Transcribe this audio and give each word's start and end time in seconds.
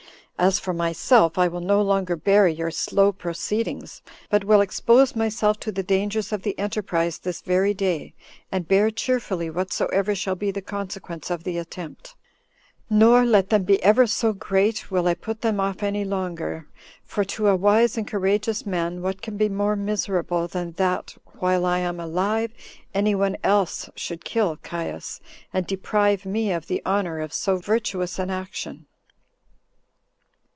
As 0.39 0.57
for 0.57 0.73
myself, 0.73 1.37
I 1.37 1.47
will 1.47 1.59
no 1.61 1.83
longer 1.83 2.15
bear 2.15 2.47
your 2.47 2.71
slow 2.71 3.11
proceedings, 3.11 4.01
but 4.27 4.43
will 4.43 4.59
expose 4.61 5.15
myself 5.15 5.59
to 5.59 5.71
the 5.71 5.83
dangers 5.83 6.31
of 6.33 6.41
the 6.41 6.57
enterprise 6.57 7.19
this 7.19 7.41
very 7.43 7.75
day, 7.75 8.15
and 8.51 8.67
bear 8.67 8.89
cheerfully 8.89 9.51
whatsoever 9.51 10.15
shall 10.15 10.33
be 10.33 10.49
the 10.49 10.63
consequence 10.63 11.29
of 11.29 11.43
the 11.43 11.59
attempt; 11.59 12.15
nor, 12.89 13.23
let 13.23 13.51
them 13.51 13.65
be 13.65 13.83
ever 13.83 14.07
so 14.07 14.33
great, 14.33 14.89
will 14.89 15.07
I 15.07 15.13
put 15.13 15.41
them 15.41 15.59
off 15.59 15.83
any 15.83 16.03
longer: 16.03 16.67
for, 17.05 17.23
to 17.23 17.47
a 17.47 17.55
wise 17.55 17.95
and 17.95 18.07
courageous 18.07 18.65
man, 18.65 19.03
what 19.03 19.21
can 19.21 19.37
be 19.37 19.47
more 19.47 19.75
miserable 19.75 20.47
than 20.47 20.71
that, 20.71 21.15
while 21.37 21.67
I 21.67 21.77
am 21.77 21.99
alive, 21.99 22.51
any 22.95 23.13
one 23.13 23.37
else 23.43 23.91
should 23.95 24.25
kill 24.25 24.57
Caius, 24.57 25.21
and 25.53 25.67
deprive 25.67 26.25
me 26.25 26.51
of 26.51 26.65
the 26.65 26.81
honor 26.83 27.19
of 27.19 27.31
so 27.31 27.57
virtuous 27.57 28.17
an 28.17 28.31
action?" 28.31 28.87